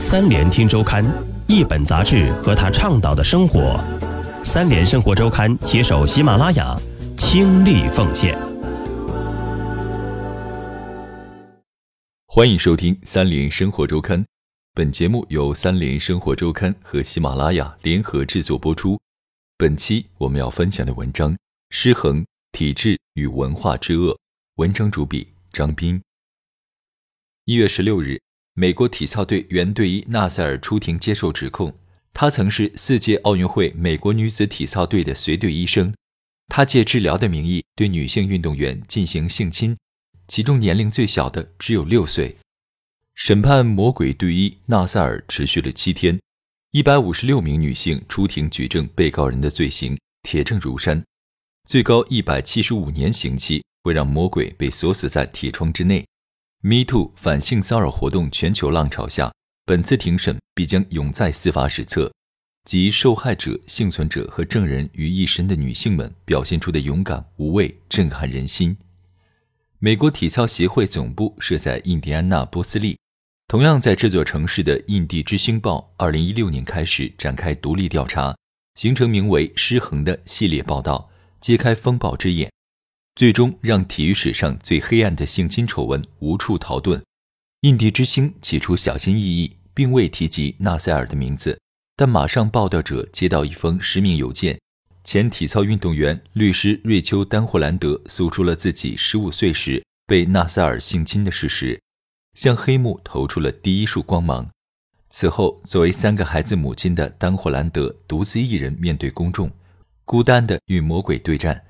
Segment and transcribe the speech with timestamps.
[0.00, 1.04] 三联听周刊，
[1.48, 3.82] 一本杂志和他倡导的生活。
[4.44, 6.80] 三联生活周刊携手喜马拉雅，
[7.16, 8.38] 倾力奉献。
[12.28, 14.24] 欢迎收听三联生活周刊。
[14.72, 18.96] 本节目由三联生活周刊和喜马拉雅联合制作播出。
[19.56, 21.32] 本期我们要分享的文章
[21.70, 24.14] 《失衡：体制与文化之恶》，
[24.58, 26.00] 文章主笔张斌。
[27.46, 28.20] 一月十六日。
[28.60, 31.72] 美国体操队原队医纳赛尔出庭接受指控，
[32.12, 35.94] 他曾是四届奥运会美国女子体操队的随队医生，
[36.48, 39.76] 他借治疗的名义对女性运动员进行性侵，
[40.26, 42.36] 其中年龄最小的只有六岁。
[43.14, 46.18] 审判“魔鬼队医”纳赛尔持续了七天，
[46.72, 51.00] 一百五十六名女性出庭举证被告人的罪行，铁证如山，
[51.68, 56.04] 最高一百七十五年刑期会让魔鬼被锁死在铁窗之内。
[56.60, 59.32] Me Too 反性骚扰活动全球浪潮下，
[59.64, 62.12] 本次庭审必将永载司法史册。
[62.64, 68.76] 集受害者、幸存者和证人于一身的女性们表现出的勇敢、无畏，震撼人心。
[69.78, 72.98] 美国体操协会总部设在印第安纳波斯利，
[73.46, 78.36] 同样在这座城市的《印第之星报》2016年开始展开独立调查，
[78.74, 81.08] 形成名为“失衡”的系列报道，
[81.40, 82.50] 揭开风暴之眼。
[83.18, 87.02] 最终让体育史上最黑暗的性侵丑闻无处逃遁。
[87.62, 91.58] 印地之星起初小心翼翼，并未提及纳赛尔的名字，
[91.96, 94.60] 但马上报道者接到一封实名邮件，
[95.02, 101.82] 前体操运动员、律师瑞秋·丹霍兰德诉出了自己十五岁时被纳赛尔性侵的事实，
[102.34, 104.48] 向黑幕投出了第一束光芒。
[105.08, 109.50] 此后，作为三个孩子母亲的丹霍兰德独自一人面对公众，
[110.04, 111.64] 孤单地与魔鬼对战。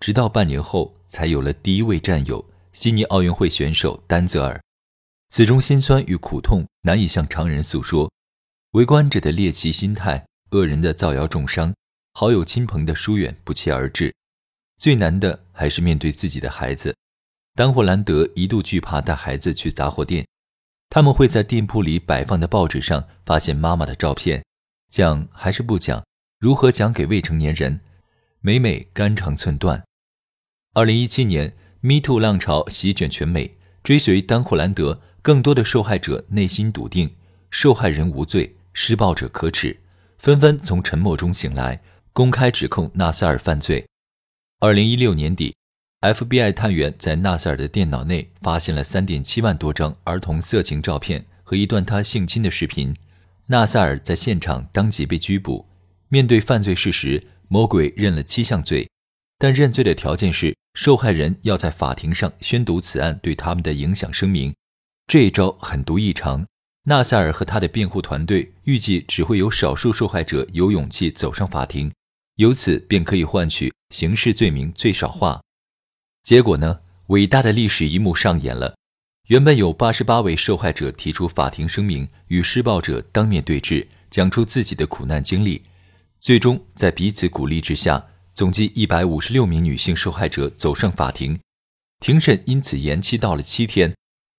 [0.00, 4.60] 直到半年后，才有了第一位战友——悉尼奥运会选手丹泽尔。
[5.28, 8.10] 此中辛酸与苦痛难以向常人诉说，
[8.72, 11.74] 围观者的猎奇心态、恶人的造谣重伤、
[12.12, 14.14] 好友亲朋的疏远不期而至。
[14.76, 16.94] 最难的还是面对自己的孩子。
[17.54, 20.26] 丹霍兰德一度惧怕带孩子去杂货店，
[20.90, 24.44] 他们会在店铺里摆放的报纸上发现妈妈的照片，
[24.90, 26.04] 讲还是不讲？
[26.38, 27.80] 如何讲给未成年人？
[28.40, 29.82] 每每肝肠寸断。
[30.76, 37.14] 二零一七年，Me Too 浪潮席卷全美，追随丹霍兰德，更多的受害者内心笃定，
[37.48, 39.80] 受害人无罪，施暴者可耻，
[40.18, 41.80] 纷纷从沉默中醒来，
[42.12, 43.86] 公开指控纳赛尔犯罪。
[44.60, 45.54] 二零一六年底
[46.02, 52.94] ，FBI 探员在纳赛尔的电脑内发现了三点七万多张儿童色情照片和一段他性侵的视频，
[53.46, 55.64] 纳赛尔在现场当即被拘捕。
[56.10, 58.86] 面对犯罪事实，魔鬼认了七项罪。
[59.38, 64.54] 但认罪的条件是受害人要在法庭上宣读此案对他们的影响声明。
[65.06, 66.46] 这一招狠毒异常。
[66.88, 71.92] 纳赛尔和他的辩护团队预计只会有少数受害者有勇气走上法庭，
[72.36, 75.40] 由此便可以换取刑事罪名最少化。
[76.22, 76.78] 结果呢？
[77.08, 78.76] 伟大的历史一幕上演了。
[79.26, 85.64] 原本有八十八位受害者提出法庭声明，与施暴者当面对质，讲出自己的苦难经历。
[86.20, 88.06] 最终在彼此鼓励之下。
[88.36, 91.40] 总计一百五十六名女性受害者走上法庭，
[92.00, 93.94] 庭审因此延期到了七天。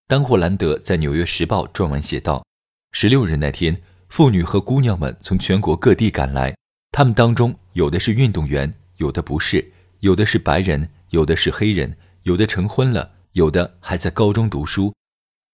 [0.07, 2.45] 丹霍兰德在《纽约时报》撰文写道
[2.93, 6.55] ：“十六日那天，妇女和姑娘们从全国各地赶来，
[6.91, 14.93] 她们当中有的是运动员，有的不是，有的是白人，有的是黑人，有的成婚了，有的还在高中读书。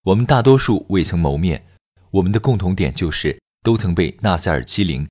[0.04, 1.66] 我们大多数未曾谋面，
[2.12, 5.08] 我们的共同点就是都曾被纳赛尔欺凌。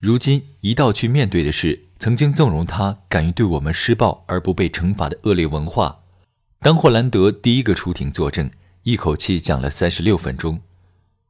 [0.00, 6.00] 如今一道去面对的是。”曾经纵容他敢于对我们施暴而不被惩罚的恶劣文化。
[6.60, 8.50] 当霍兰德第一个出庭作证，
[8.82, 10.60] 一口气讲了三十六分钟。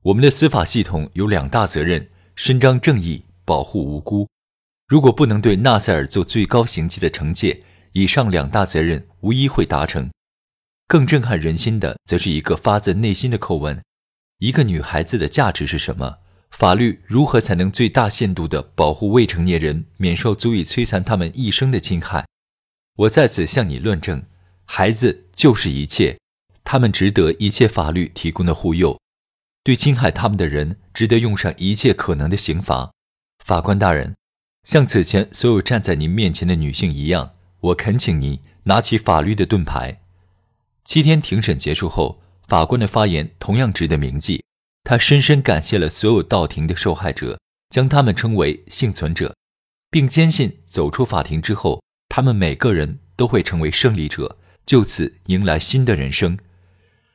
[0.03, 4.29] 我们的司法系统有两大责任：伸张正义，保护无辜。
[4.89, 7.63] 如果不能对纳赛尔做最高刑期的惩戒，
[7.93, 10.11] 以上两大责任无一会达成。
[10.87, 13.83] 更震撼人心的，则是一个发自内心的叩问：
[14.39, 16.19] 一个女孩子的价值是什么？
[16.59, 22.25] 法律如何才能最大限度地保护未成年人免受足以摧残他们一生的侵害？
[22.97, 24.25] 我在此向你论证：
[24.65, 26.19] 孩子就是一切，
[26.65, 28.99] 他们值得一切法律提供的护佑。
[29.63, 32.91] 对侵害他们的人，值得用上一切可能的刑罚。
[33.45, 34.17] 法官大人，
[34.65, 40.01] 像此前所有站在您面前的女性一样，我恳请您拿起法律的盾牌。
[40.87, 44.46] 七天庭审结束后，法官的发言同样值得铭记。
[44.89, 47.41] 他深深感谢了所有到庭的受害者，
[47.71, 49.35] 将他们称为幸存者，
[49.91, 56.39] 并坚信走出法庭之后，他们每个人都会成为胜利者，就此迎来新的人生。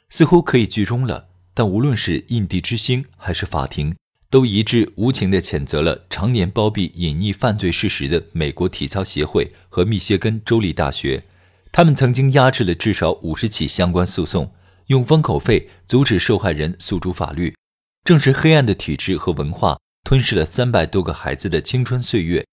[0.10, 3.96] 似乎可以剧终了，但无论是印地之星还是法庭，
[4.30, 11.24] 都一致无情地谴责了常年包庇隐匿犯罪事实的美国体操协会和密歇根州立大学。
[11.72, 14.54] 他们曾经压制了至少五十起相关诉讼，
[14.88, 17.56] 用封口费阻止受害人诉诸法律。
[18.04, 22.46] 正是黑暗的体制和文化吞噬了三百多个孩子的青春岁月。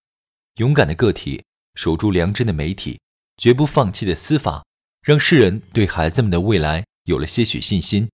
[0.57, 1.43] 勇敢的个体，
[1.75, 3.01] 守住良知的媒体，
[3.37, 4.65] 绝不放弃的司法，
[5.03, 8.09] 让世人对孩子们的未来有了些许信心。